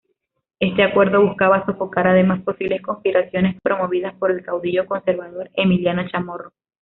[0.59, 6.53] Este acuerdo buscaba sofocar, además, posibles conspiraciones promovidas por el caudillo conservador Emiliano Chamorro.